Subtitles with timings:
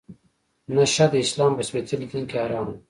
[0.75, 2.73] نشه د اسلام په سپیڅلي دین کې حرامه ده.